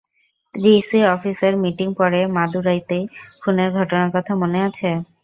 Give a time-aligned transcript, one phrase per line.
[0.55, 2.97] DC অফিসের meeting পরে মাদুরাইতে
[3.41, 4.89] খুনের ঘটনার কথা মনে আছে?